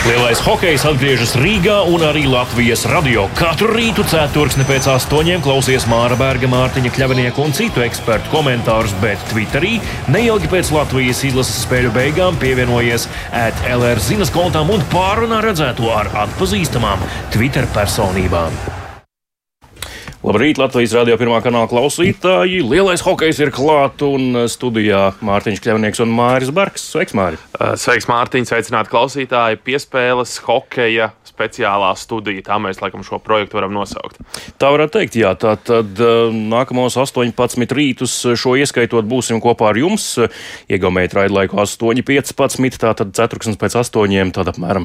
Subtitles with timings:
[0.00, 3.26] Lielais hokejs atgriežas Rīgā un arī Latvijas radio.
[3.36, 9.20] Katru rītu ceturksni pēc astoņiem klausies Māra Berga, Mārtiņa Kļavinieka un citu ekspertu komentārus, bet
[9.28, 9.76] Twitterī
[10.08, 13.10] neilgi pēc Latvijas izlases spēļu beigām pievienojies
[13.44, 17.04] ētlR zinas kontām un pārunā redzēto ar atpazīstamām
[17.36, 18.56] Twitter personībām.
[20.20, 22.58] Labrīt, Latvijas radio pirmā kanāla klausītāji.
[22.68, 26.84] Lielais hokejs ir klāts un studijā Mārtiņš Kļavnieks un Māris Barks.
[26.92, 27.40] Sveiks, Māri!
[27.80, 28.44] Sveiks, Mārtiņ!
[28.50, 29.62] Sveicināti klausītāji!
[29.64, 32.42] Piespēles hokeja speciālā studija.
[32.44, 34.20] Tā mēs laikam šo projektu varam nosaukt.
[34.60, 35.32] Tā varētu teikt, jā.
[35.40, 36.02] Tā tad
[36.36, 40.04] nākamos 18 rītus šo ieskaitot būsim kopā ar jums.
[40.68, 42.76] Iegaumēt raidlaiku 8.15.
[42.84, 44.84] Tātad ceturksnis pēc astoņiem, tad apmēram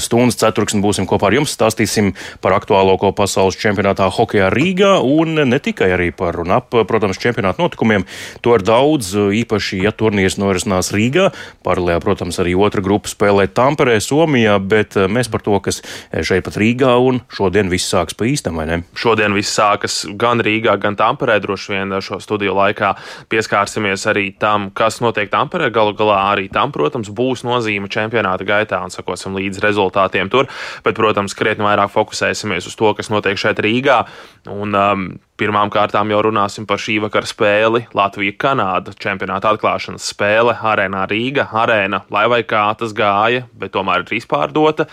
[0.00, 1.52] stundas ceturksnis būsim kopā ar jums.
[1.52, 7.18] Stāstīsim par aktuālāko pasaules čempionātā hokejā Rīgā un ne tikai arī par un ap, protams,
[7.18, 8.04] čempionāta notikumiem.
[8.44, 11.32] To ir daudz, īpaši, ja turnīrs norisinās Rīgā.
[11.66, 15.80] Paralēli, protams, arī otra grupa spēlē Tamperē, Somijā, bet mēs par to, kas
[16.14, 18.78] šeit pat Rīgā, un šodien viss sākas pa īstam, vai ne?
[18.94, 21.40] Šodien viss sākas gan Rīgā, gan Tamperē.
[21.42, 22.92] Droši vien šo studiju laikā
[23.32, 25.72] pieskārsimies arī tam, kas notiek Tamperē.
[25.74, 30.46] Galu galā arī tam, protams, būs nozīme čempionāta gaitā un sakosim līdz rezultātiem tur.
[30.86, 34.04] Bet, protams, krietni vairāk fokusēsimies uz to, kas notiek šeit Rīgā.
[34.50, 41.06] Un, um, Pirmām kārtām jau runāsim par šī vakara spēli Latvija-Kanāda čempionāta atklāšanas spēle Arēnā
[41.08, 41.46] Rīga.
[41.62, 44.84] Arēna, lai vai kā tas gāja, bet tomēr ir izpārdota.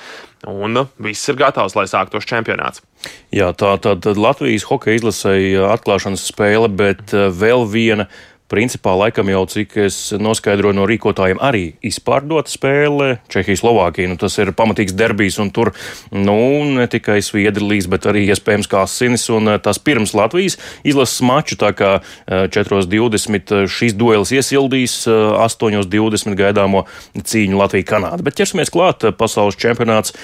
[0.48, 2.80] Un viss ir gatavs, lai sāktos čempionāts.
[3.36, 8.08] Jā, tā tad Latvijas hokeja izlasēja atklāšanas spēle, bet uh, vēl viena
[8.48, 14.08] Principā, laikam jau cik es noskaidroju no rīkotājiem, arī izpārdota spēle Čehija-Slovākija.
[14.08, 15.74] Nu, tas ir pamatīgs derbijs, un tur
[16.16, 16.38] nu,
[16.78, 19.26] ne tikai sviedri līdz, bet arī iespējams kā sinis.
[19.36, 20.56] Un eh, tas pirms Latvijas
[20.88, 21.90] izlases maču, tā kā
[22.30, 26.86] 4.20 eh, šīs duelis iesildīs 8.20 eh, gaidāmo
[27.20, 28.24] cīņu Latvija-Kanāda.
[28.24, 30.16] Bet ķersimies klāt, pasaules čempionāts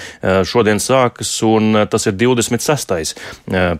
[0.48, 3.12] šodien sākas, un tas ir 26.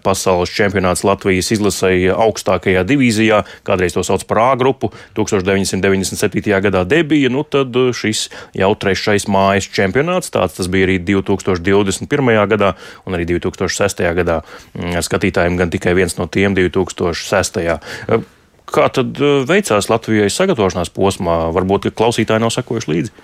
[0.04, 6.60] pasaules čempionāts Latvijas izlasēja augstākajā divīzijā, kādreiz to sauc par par A grupu 1997.
[6.60, 10.32] gadā debija, nu tad uh, šis jau trešais mājas čempionāts.
[10.34, 12.34] Tāds tas bija arī 2021.
[12.50, 12.74] gadā
[13.06, 14.04] un arī 2006.
[14.18, 14.42] gadā.
[14.74, 17.60] Mm, skatītājiem gan tikai viens no tiem 2006.
[17.62, 18.24] Uh,
[18.74, 21.44] kā tad uh, veicās Latvijai sagatavošanās posmā?
[21.54, 23.14] Varbūt klausītāji nav sekojuši līdzi.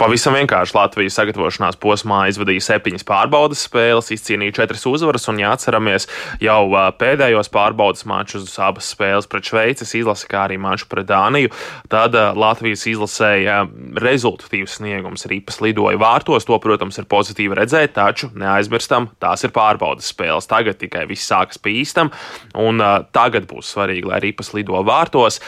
[0.00, 6.08] Pavisam vienkārši Latvijas sagatavošanās posmā izvadīja septiņas pārbaudas spēles, izcīnīja četras uzvaras, un jāatceramies
[6.42, 6.62] jau
[6.98, 11.52] pēdējos pārbaudas mačus, abas spēles pret Šveices izlasi, kā arī maču pret Dāniju.
[11.92, 13.60] Tad Latvijas izlasēja
[14.02, 16.48] rezultatīvs sniegums, ripas lidoja vārtos.
[16.48, 20.50] To, protams, ir pozitīvi redzēt, taču neaizmirstam, tās ir pārbaudas spēles.
[20.50, 22.10] Tagad tikai viss sākas pīstam,
[22.58, 22.82] un
[23.14, 25.38] tagad būs svarīgi, lai ripas lido vārtos.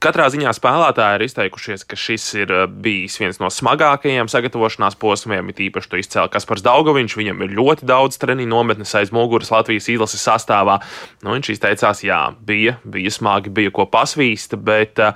[0.00, 5.50] Katrā ziņā spēlētāji ir izteikušies, ka šis ir eh, bijis viens no smagākajiem sagatavošanās posmiem.
[5.52, 7.16] It īpaši to izcēla Kaspars Daugoviņš.
[7.20, 10.78] Viņam ir ļoti daudz treniņu nometnes aiz muguras Latvijas izlases sastāvā.
[11.20, 15.12] Nu, viņš izteicās, jā, bija, bija smagi, bija ko pasvīst, bet uh,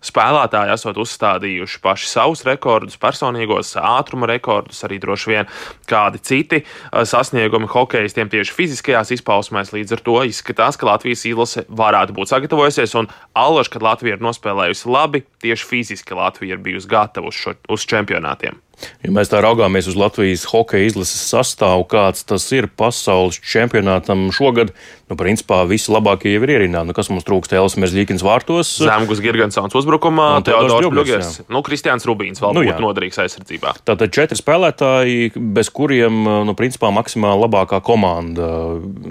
[0.00, 5.50] Spēlētāji esat uzstādījuši paši savus rekordus, personīgos ātruma rekordus, arī droši vien
[5.90, 9.74] kādi citi uh, sasniegumi hokeistiem tieši fiziskajās izpausmēs.
[9.76, 14.24] Līdz ar to izskatās, ka Latvijas izlase varētu būt sagatavojusies, un allaž, kad Latvija ir
[14.24, 18.56] nospēlējusi labi, tieši fiziski Latvija ir bijusi gatava uz, šo, uz čempionātiem.
[19.04, 24.72] Ja mēs tā raugāmies uz Latvijas hokeja izlases sastāvu, kāds tas ir pasaules čempionātam šogad,
[25.10, 26.84] nu, principā visi labākie jau ir ierindā.
[26.86, 27.54] Nu, kas mums trūkst?
[27.56, 28.70] Elsmers Līkins vārtos.
[28.78, 31.30] Zemgus Girgansons uzbrukumā, Teodors Bļugers.
[31.50, 33.74] Nu, Kristiāns Rubīns vēl nu, būtu noderīgs aizsardzībā.
[33.88, 38.50] Tātad četri spēlētāji, bez kuriem, nu, principā maksimāli labākā komanda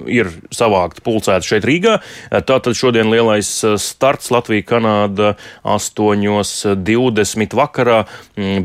[0.10, 2.00] ir savākta pulcēta šeit Rīgā.
[2.48, 3.52] Tātad šodien lielais
[3.84, 5.34] starts Latvija-Kanāda
[5.68, 8.00] 8.20 vakarā,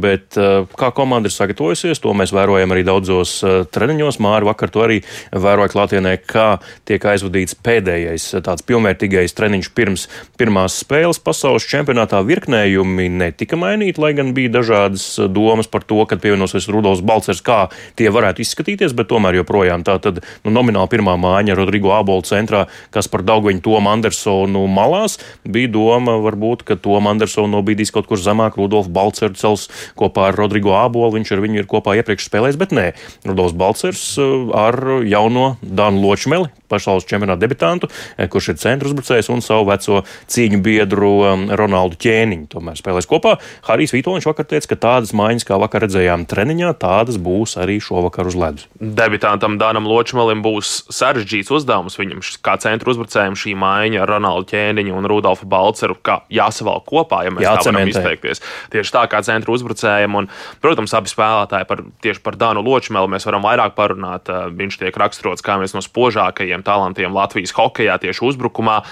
[0.01, 2.01] bet kā komanda ir sagatavojusies.
[2.03, 4.21] To mēs vērojam arī daudzos uh, treniņos.
[4.25, 5.01] Māri vakar to arī
[5.31, 6.47] vēroja klātienē, kā
[6.89, 10.07] tiek aizvadīts pēdējais uh, tāds pilnvērtīgais treniņš pirms
[10.41, 12.23] pirmās spēles pasaules čempionātā.
[12.27, 17.43] Virknējumi netika mainīti, lai gan bija dažādas uh, domas par to, kad pievienosies Rudolfs Balcers,
[17.45, 17.67] kā
[17.99, 22.65] tie varētu izskatīties, bet tomēr joprojām tā tad nu, nomināli pirmā māja Rodrigo Ābola centrā,
[22.95, 28.21] kas par Daugveņu Tomu Andersonu malās, bija doma varbūt, ka Tomu Andersonu nobīdīs kaut kur
[28.21, 29.69] zemāk, Rudolfs Balcers cels
[29.99, 32.87] kopā ar Rodrigo Ābolu ābolu, viņš ar viņu ir kopā iepriekš spēlējis, bet nē,
[33.29, 34.79] Rudolfs Balcers uh, ar
[35.09, 37.91] jauno Dānu Ločmeli pasaules čempionāta debitantu,
[38.31, 40.03] kurš ir centra uzbrucējs, un savu veco
[40.33, 41.13] cīņu biedru
[41.57, 42.49] Ronaldu ķēniņu.
[42.55, 43.37] Tomēr spēlēs kopā.
[43.69, 48.31] Harijs Vitoņš vakar teica, ka tādas maiņas, kā vakar redzējām treniņā, tādas būs arī šovakar
[48.31, 48.69] uz ledus.
[48.79, 51.99] Debitantam Dānam Ločmalim būs sarežģīts uzdevums.
[52.01, 55.99] Viņam kā centra uzbrucējiem šī maiņa ar Ronaldu ķēniņu un Rudolfu Balceru
[56.33, 58.43] jāsavalk kopā, ja mēs tā varam izteikties.
[58.71, 60.15] Tieši tā kā centra uzbrucējiem.
[60.15, 60.29] Un,
[60.63, 64.31] protams, abi spēlētāji par, tieši par Dānu Ločmelu mēs varam vairāk parunāt.
[64.55, 68.83] Viņš tiek raksturots kā viens no spožākajiem talantiem Latvijas hokeja tieši uzbrukumā.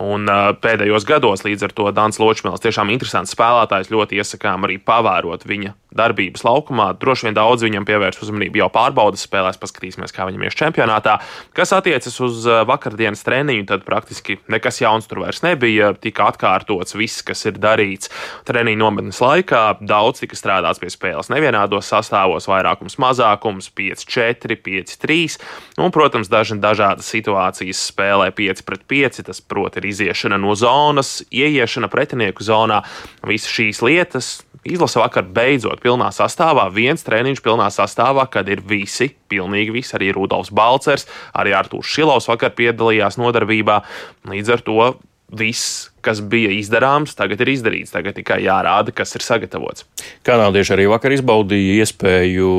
[0.00, 0.30] Un
[0.62, 3.90] pēdējos gados līdz ar to Dāns Ločmels tiešām interesants spēlētājs.
[3.90, 6.92] Ļoti iesakām arī pavērot viņa darbības laukumā.
[7.02, 11.16] Droši vien daudz viņam pievērs uzmanību jau pārbaudas spēlēs, paskatīsimies, kā viņam ies čempionātā.
[11.56, 15.90] Kas attiecas uz vakardienas treniņu, tad praktiski nekas jauns tur vairs nebija.
[15.98, 18.12] Tika atkārtots viss, kas ir darīts
[18.46, 19.64] treniņu nometnes laikā.
[19.82, 25.40] Daudz tika strādāts pie spēles nevienādos sastāvos, vairākums mazākums, 5-4, 5-3.
[25.82, 29.24] Un, protams, daži dažādas situācijas spēlē 5 pret 5.
[29.26, 32.82] Tas, proti, ir iziešana no zonas, ieiešana pretinieku zonā.
[33.26, 34.30] Visas šīs lietas
[34.66, 40.10] izlase vakar beidzot pilnā sastāvā, viens treniņš pilnā sastāvā, kad ir visi, pilnīgi visi, arī
[40.16, 43.80] Rudolfs Balcers, arī Artūrs Šilovs vakar piedalījās nodarbībā.
[44.30, 44.90] Līdz ar to
[45.30, 47.92] viss kas bija izdarāms, tagad ir izdarīts.
[47.94, 49.86] Tagad tikai jārāda, kas ir sagatavots.
[50.26, 52.50] Kanādieši arī vakar izbaudīja iespēju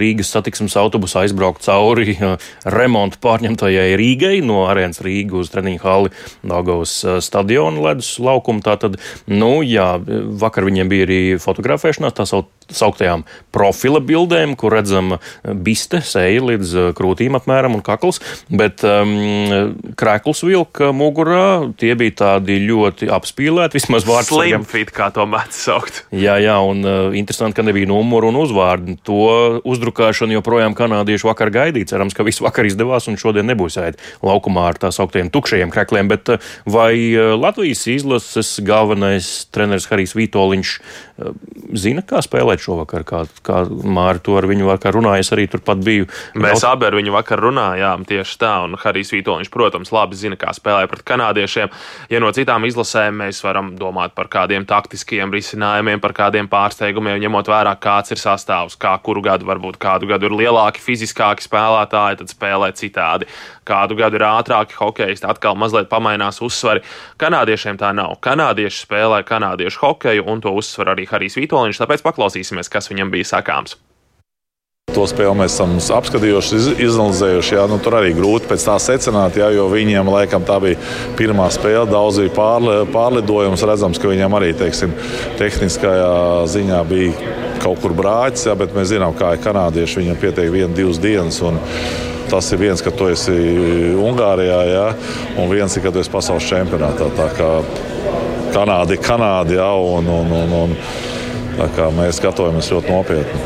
[0.00, 2.16] Rīgas satiksmes autobusu aizbraukt cauri
[2.64, 6.12] remontu pārņemtajai Rīgai no arēnas Rīgas uz treniņu hali
[6.46, 8.62] Dāngavas uh, stadionu ledus laukumu.
[8.64, 8.98] Tātad,
[9.30, 9.96] nu jā,
[10.40, 13.24] vakar viņiem bija arī fotografēšanās tā sauktajām
[13.54, 18.20] profila bildēm, kur redzama biste, seja līdz uh, krūtīm apmēram un kakls,
[18.50, 23.78] bet um, krēkls vilka mugurā, tie bija tādi ļoti apspīlēti.
[23.78, 26.02] Vismaz vārds slimfit, kā to mēdz saukt.
[26.14, 28.96] Jā, jā, un uh, interesanti, ka nebija numuru un uzvārdu.
[29.08, 29.18] To
[29.66, 31.92] uzdrukāšanu joprojām kanādieši vakar gaidīja.
[31.94, 36.10] Cerams, ka viss vakar izdevās un šodien nebūs ēd laukumā ar tā sauktiem tukšajiem krekliem.
[36.12, 40.76] Bet uh, vai uh, Latvijas izlases galvenais treneris Harijs Vitoļņš
[41.76, 43.04] zina, kā spēlēt šovakar?
[43.08, 46.08] Kā, kā Māri to ar viņu vakar runājas, arī turpat biju.
[46.36, 46.68] Mēs Vēl...
[46.74, 50.90] abi ar viņu vakar runājām tieši tā, un Harijs Vitoļņš, protams, labi zina, kā spēlēt
[50.92, 51.72] pret kanādiešiem.
[52.12, 57.48] Ja no citām izlasēm mēs varam domāt par kādiem taktiskiem risinājumiem, par kādiem pārsteigumiem, ņemot
[57.50, 62.34] vērā, kāds ir sastāvs, kā kuru gadu varbūt kādu gadu ir lielāki, fiziskāki spēlētāji, tad
[62.34, 63.30] spēlē citādi.
[63.66, 66.84] Kādu gadu ir ātrāki hokeisti, atkal mazliet pamainās uzsvari.
[67.18, 68.14] Kanādiešiem tā nav.
[68.22, 73.36] Kanādieši spēlē kanādiešu hokeju, un to uzsver arī Harijs Vitoļņš, tāpēc paklausīsimies, kas viņam bija
[73.36, 73.76] sakāms.
[74.94, 77.54] To spēli mēs esam apskatījuši, izanalizējuši.
[77.58, 80.78] Jā, nu, tur arī grūti pēc tā secināt, jā, jo viņiem laikam tā bija
[81.18, 81.84] pirmā spēle.
[81.90, 83.64] Daudz bija pārli, pārlidojums.
[83.68, 84.94] Redzams, ka viņiem arī teiksim,
[85.36, 90.00] tehniskajā ziņā bija kaut kur brāķis, jā, bet mēs zinām, kā ir kanādieši.
[90.04, 91.42] Viņam pietiek viena, divas dienas.
[92.30, 93.36] Tas ir viens, ka tu esi
[94.00, 94.86] Ungārijā, jā,
[95.42, 97.10] un viens ir, ka tu esi pasaules čempionātā.
[98.56, 100.52] Tā kā Kanāda ir Kanāda, jā, un, un, un,
[101.60, 103.40] un mēs gatavojamies ļoti nopietni.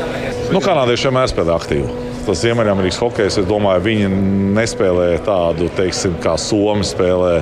[0.55, 2.07] Nu, kanādieši vienmēr spēlē aktīvi.
[2.23, 4.07] Tas Ziemeļamerikas hokejs, es domāju, viņi
[4.55, 7.33] nespēlē tādu, teiksim, kā Somija spēlē,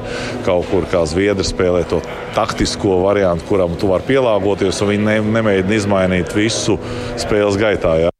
[0.48, 2.01] kaut kur kā Zviedri spēlē to
[2.33, 6.80] taktisko variantu, kuram tu vari pielāgoties, un viņi ne, nemēģina izmainīt visu
[7.22, 8.00] spēles gaitā.
[8.01, 8.19] Jā.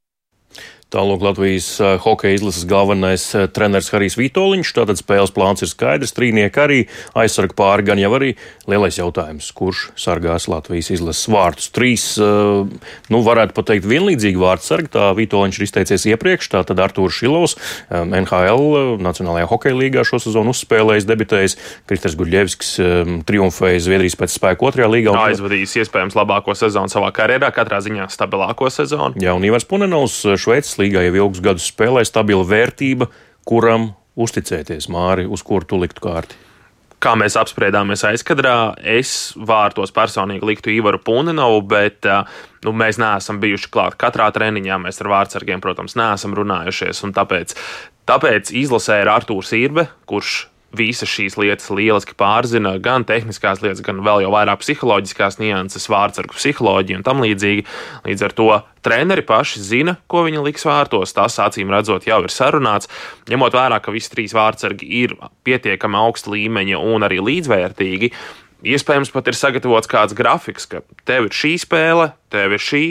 [0.90, 4.70] Tālāk Latvijas eh, hokeja izlases galvenais eh, treneris Harijs Vitoļņš.
[4.74, 6.16] Tātad spēles plāns ir skaidrs.
[6.18, 6.80] Trīnieki arī
[7.14, 8.32] aizsarga pāri, gan jau arī
[8.66, 11.68] lielais jautājums, kurš sargās Latvijas izlases vārtus.
[11.76, 14.90] Trīs, eh, nu, varētu pateikt, vienlīdzīgi vārdu sargi.
[14.96, 16.50] Tā Vitoļņš ir izteicies iepriekš.
[16.56, 17.54] Tātad Artūrs Šilovs,
[17.94, 21.58] NHL Nacionālajā hokeja līgā šo sezonu uzspēlējis, debitējis.
[21.86, 22.74] Kristers Guļļevskis
[23.30, 25.14] triumfēja Zviedrijas pēc spēku otrajā līgā.
[25.14, 25.22] Un...
[25.28, 29.22] Aizvadījis iespējams labāko sezonu savā karjerā, katrā ziņā stabilāko sezonu.
[29.22, 33.10] Jā, un Ivars Punenovs, Šveices līgā jau ilgus gadus spēlē, stabila vērtība,
[33.48, 36.38] kuram uzticēties, Māri, uz kuru tu liktu kārti.
[37.00, 42.04] Kā mēs apspriedāmies aizkadrā, es vārtos personīgi liktu Ivaru Puninovu, bet
[42.66, 44.82] nu, mēs neesam bijuši klāt katrā treniņā.
[44.84, 47.00] Mēs ar vārdsargiem, protams, neesam runājušies.
[47.16, 47.56] Tāpēc,
[48.10, 50.42] tāpēc izlasē ir Artūrs Irbe, kurš
[50.76, 56.38] visas šīs lietas lieliski pārzina, gan tehniskās lietas, gan vēl jau vairāk psiholoģiskās nianses, vārdsargu
[56.38, 57.66] psiholoģiju un tam līdzīgi.
[58.06, 58.50] Līdz ar to
[58.86, 61.16] treneri paši zina, ko viņi liks vārtos.
[61.18, 62.92] Tas, acīm redzot, jau ir sarunāts.
[63.32, 68.14] Ņemot vērā, ka visi trīs vārdsargi ir pietiekami augsta līmeņa un arī līdzvērtīgi.
[68.70, 72.84] Iespējams, pat ir sagatavots kāds grafiks, ka tev ir šī spēle, tev ir šī,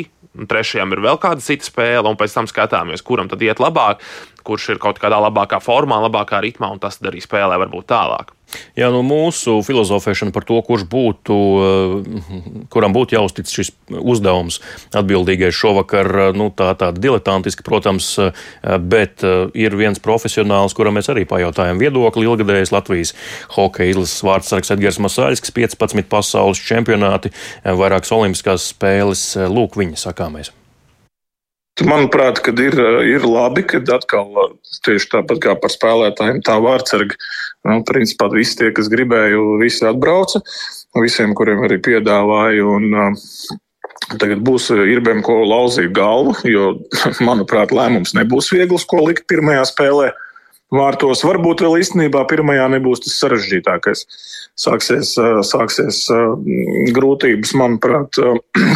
[0.47, 4.05] trešajam ir vēl kāda cita spēle, un pēc tam skatāmies, kuram tad iet labāk,
[4.47, 8.38] kurš ir kaut kādā labākā formā, labākā ritmā, un tas arī spēlē varbūt tālāk.
[8.79, 14.61] Jā, nu mūsu filozofēšana par to, kurš būtu, eh, kuram būtu jāuztic šis uzdevums
[14.97, 19.23] atbildīgais šovakar, eh, nu, tā tāda diletantiska, protams, eh, bet
[19.55, 23.15] ir viens profesionāls, kuram mēs arī pajautājam viedokli ilgadējais Latvijas
[23.51, 27.33] hokeja izlases vārdsargs Edgars Masaļskis, 15 pasaules čempionāti,
[27.65, 29.37] vairākas olimpiskās spēles.
[29.49, 30.51] Lūk, viņa sakāmais.
[31.87, 32.75] Manuprāt, ir,
[33.07, 34.55] ir labi, ka atkal
[34.87, 37.19] tieši tāpat kā par spēlētājiem, tā vārdsargi,
[37.69, 40.43] nu, principā visi tie, kas gribēja, visi atbrauca,
[40.99, 42.67] visiem, kuriem arī piedāvāja.
[42.67, 43.19] Un,
[44.09, 46.71] Tagad būs irbēm, ko lauzīt galvu, jo,
[47.29, 50.07] manuprāt, lēmums nebūs viegls, ko likt pirmajā spēlē
[50.75, 51.25] vārtos.
[51.27, 54.05] Varbūt vēl īstenībā pirmajā nebūs tas sarežģītākais
[54.59, 55.15] sāksies,
[55.49, 56.03] sāksies
[56.97, 58.19] grūtības, manuprāt,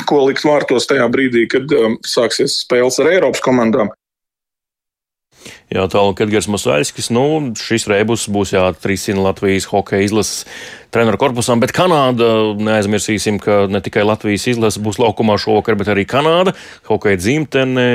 [0.09, 1.75] ko likt vārtos tajā brīdī, kad
[2.07, 3.93] sāksies spēles ar Eiropas komandām.
[5.73, 7.25] Jā, tālāk, Edgars Masaļskis, nu,
[7.57, 10.45] šis rebus būs jāatrisina Latvijas hokeja izlases
[10.93, 12.27] treneru korpusam, bet Kanāda,
[12.61, 16.53] neaizmirsīsim, ka ne tikai Latvijas izlase būs laukumā šovakar, bet arī Kanāda,
[16.85, 17.87] hokeja dzimtene,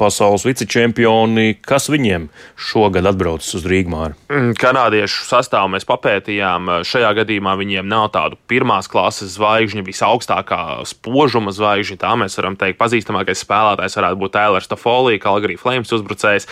[0.00, 1.58] pasaules vicečempioni.
[1.60, 4.16] Kas viņiem šogad atbraucis uz Rīgmāru?
[4.32, 6.70] Mm, kanādiešu sastāvu mēs papētījām.
[6.88, 12.00] Šajā gadījumā viņiem nav tādu pirmās klases zvaigžņu, visaugstākā spožuma zvaigžņa.
[12.00, 16.48] Tā mēs varam teikt, pazīstamākais spēlētājs varētu būt Tēlers Tofolī, Kalgarī Flames uzbrucējs.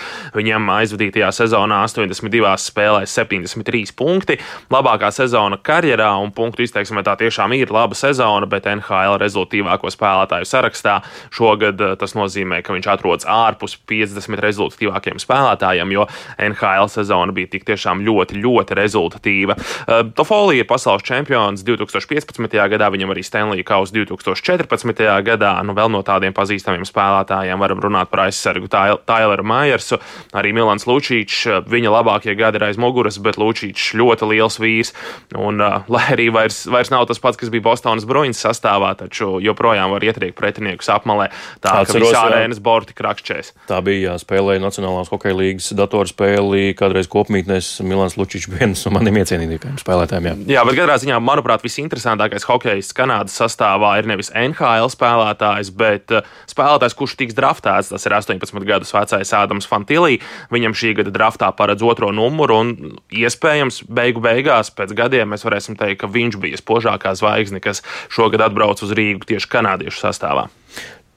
[0.51, 4.35] Viņam aizvadītajā sezonā 82 spēlēs 73 punkti.
[4.75, 10.49] Labākā sezona karjerā, un punktu izteiksmē tā tiešām ir laba sezona, bet NHL rezultātīvāko spēlētāju
[10.51, 10.97] sarakstā
[11.31, 16.09] šogad eh, tas nozīmē, ka viņš atrodas ārpus 50 rezultātīvākiem spēlētājiem, jo
[16.49, 19.55] NHL sezona bija tik tiešām ļoti, ļoti rezultatīva.
[19.55, 22.59] Eh, Tofolī ir pasaules čempions 2015.
[22.75, 25.07] gadā, viņam arī Stanley Kaus 2014.
[25.31, 25.55] gadā.
[25.63, 28.67] Nu, vēl no tādiem pazīstamiem spēlētājiem varam runāt par aizsargu
[29.07, 30.03] Taileru Majersu,
[30.41, 31.45] arī Milans Lučīčs.
[31.71, 34.95] Viņa labākie gadi ir aiz muguras, bet Lučīčs ļoti liels vīrs.
[35.39, 39.39] Un uh, lai arī vairs, vairs nav tas pats, kas bija Bostonas bruņas sastāvā, taču
[39.45, 41.31] joprojām var ietriekt pretiniekus apmalē.
[41.63, 43.53] Tā Atceros, kā arēnas borti krakšķēs.
[43.71, 49.21] Tā bija, jā, spēlēja Nacionālās hokeja līgas datorspēli, kādreiz kopmītnēs Milans Lučičs viens no maniem
[49.23, 50.29] iecienītākajiem spēlētājiem.
[50.31, 50.37] Jā.
[50.57, 56.27] jā, bet katrā ziņā, manuprāt, visinteresantākais hokejs Kanādas sastāvā ir nevis NHL spēlētājs, bet uh,
[56.51, 57.93] spēlētājs, kurš tiks draftēts.
[57.95, 60.19] Tas ir 18 gadus vecais Ādams Fantilī.
[60.55, 62.73] Viņam šī gada draftā paredz otro numuru un
[63.15, 68.45] iespējams beigu beigās pēc gadiem mēs varēsim teikt, ka viņš bija spožākā zvaigzne, kas šogad
[68.47, 70.49] atbrauc uz Rīgu tieši kanādiešu sastāvā.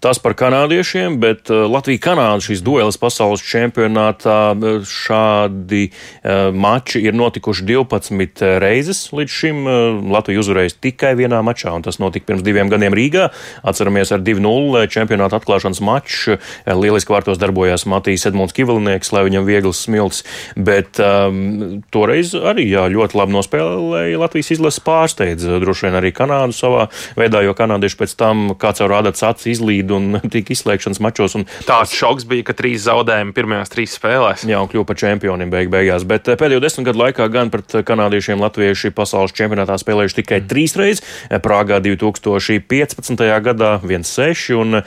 [0.03, 7.15] Tas par kanādiešiem, bet uh, Latvija-Kanāda šīs duelas pasaules čempionātā uh, šādi uh, mači ir
[7.15, 9.61] notikuši 12 reizes līdz šim.
[10.11, 13.29] Latvija uzvarējusi tikai vienā mačā, un tas notika pirms diviem gadiem Rīgā.
[13.63, 16.35] Atceramies ar 2-0 čempionāta atklāšanas maču.
[16.67, 20.25] Lieliski vārtos darbojās Matīs Edmunds Kivalnieks, lai viņam viegls smilts,
[20.59, 25.47] bet um, toreiz arī jā, ļoti labi nospēlēja Latvijas izlases pārsteidz.
[25.63, 29.92] Droši vien arī Kanādu savā veidā, jo kanādieši pēc tam kāds jau rāda acis izlīd
[29.95, 31.37] un tika izslēgšanas mačos.
[31.39, 34.45] Un Tāds šoks bija, ka trīs zaudējumi pirmajās trīs spēlēs.
[34.49, 36.07] Jā, un kļuva par čempioniem beig beigās.
[36.09, 40.49] Bet eh, pēdējo desmit gadu laikā gan pret kanādiešiem latvieši pasaules čempionātā spēlējuši tikai mm.
[40.51, 41.05] trīs reizes.
[41.43, 43.25] Prāgā 2015.
[43.47, 44.85] gadā 1-6 un eh,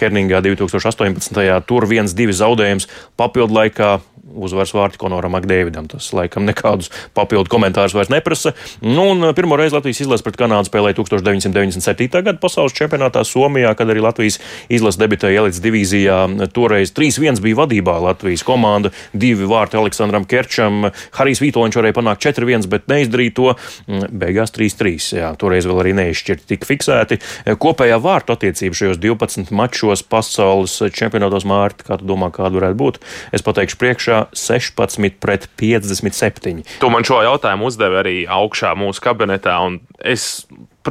[0.00, 1.42] Herningā 2018.
[1.68, 2.88] tur 1-2 zaudējums
[3.18, 3.98] papildu laikā
[4.36, 5.88] uzvaras vārti Konoram Makdēvidam.
[5.90, 8.54] Tas laikam nekādus papildu komentārus vairs neprasa.
[8.84, 12.22] Nu, un uh, pirmo reizi Latvijas izlase pret Kanādu spēlēja 1997.
[12.26, 14.38] gada pasaules čempionātā Somijā, kad arī Latvijas
[14.72, 16.20] izlase debitēja elites divīzijā.
[16.54, 20.90] Toreiz 3-1 bija vadībā Latvijas komanda, divi vārti Aleksandram Kerčam.
[21.18, 23.48] Harijs Vītoliņš varēja panākt 4-1, bet neizdarīja to.
[23.88, 24.96] Beigās 3-3.
[25.18, 27.20] Jā, toreiz vēl arī neizšķirti tika fiksēti.
[27.60, 33.00] Kopējā vārtu attiecība šajos 12 mačos pasaules čempionātos mārta, kā tu domā, kāda varētu būt?
[33.34, 36.64] Es pateikšu priekšā 16 pret 57.
[36.80, 40.46] Tu man šo jautājumu uzdevi arī augšā mūsu kabinetā, un es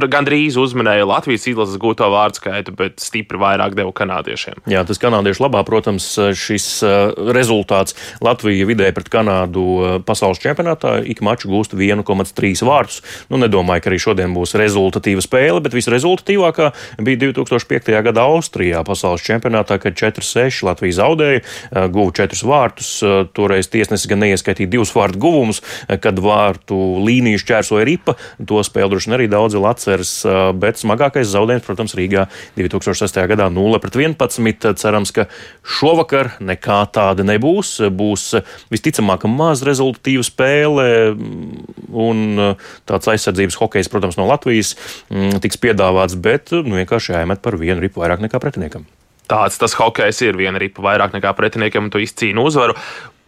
[0.06, 4.60] gandrīz uzminēja Latvijas izlases gūto vārdu skaitu, bet stipri vairāk deva kanādiešiem.
[4.70, 6.06] Jā, tas kanādiešu labā, protams,
[6.38, 13.00] šis uh, rezultāts Latvija vidēji pret Kanādu uh, pasaules čempionātā ik maču gūst 1,3 vārdus.
[13.32, 16.70] Nu, nedomāju, ka arī šodien būs rezultatīva spēle, bet visrezultatīvākā
[17.02, 17.90] bija 2005.
[18.04, 22.92] gada Austrijā pasaules čempionātā, kad 4-6 Latvija zaudēja, uh, guva 4 vārtus.
[23.34, 25.62] Toreiz tiesnesis gan neieskaitīja divus vārdu guvumus,
[26.02, 28.14] kad vārtu līniju šķērsoja ripa.
[28.48, 30.12] To spēli droši vien arī daudzi Latvijas atceras,
[30.58, 32.26] bet smagākais zaudējums, protams, Rīgā
[32.56, 33.20] 2006.
[33.30, 34.74] gadā 0-11.
[34.78, 35.26] Cerams, ka
[35.64, 37.78] šovakar nekā tāda nebūs.
[37.88, 38.34] Būs
[38.72, 40.88] visticamāk maz rezultatīva spēle
[41.88, 42.54] un
[42.88, 44.74] tāds aizsardzības hokejs, protams, no Latvijas
[45.08, 48.86] tiks piedāvāts, bet nu, vienkārši jāiemet par vienu ripu vairāk nekā pretiniekam.
[49.28, 50.38] Tāds tas hokejs ir.
[50.40, 52.76] Viena ripa vairāk nekā pretiniekam, un tu izcīni uzvaru.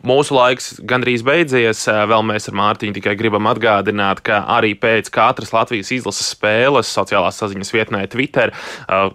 [0.01, 1.83] Mūsu laiks gandrīz beidzies.
[1.85, 7.37] Vēl mēs ar Mārtiņu tikai gribam atgādināt, ka arī pēc katras Latvijas izlases spēles sociālās
[7.43, 8.55] saziņas vietnē Twitter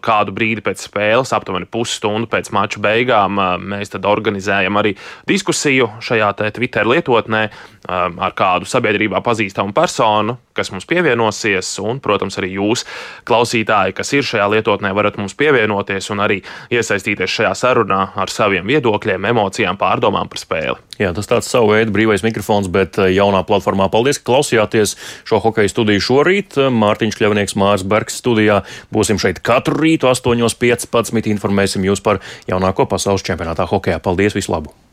[0.06, 3.42] kādu brīdi pēc spēles, aptuveni pusstundu pēc mača beigām,
[3.74, 4.94] mēs organizējam arī
[5.26, 7.48] diskusiju šajā Twitter lietotnē
[7.90, 12.86] ar kādu sabiedrībā pazīstamu personu, kas mums pievienosies, un, protams, arī jūs,
[13.26, 16.42] klausītāji, kas ir šajā lietotnē, varat mums pievienoties un arī
[16.74, 20.75] iesaistīties šajā sarunā ar saviem viedokļiem, emocijām, pārdomām par spēli.
[20.96, 23.90] Jā, tas tāds savu veidu brīvais mikrofons, bet eh, jaunā platformā.
[23.92, 24.96] Paldies, ka klausījāties
[25.28, 26.60] šo hokeja studiju šorīt.
[26.72, 28.62] Mārtiņš Kļavnieks, Mārs Bergs studijā.
[28.96, 31.32] Būsim šeit katru rītu 8.15.
[31.36, 34.00] informēsim jūs par jaunāko pasaules čempionātā hokejā.
[34.04, 34.85] Paldies, visu labu!